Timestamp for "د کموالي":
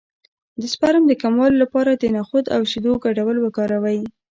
1.07-1.57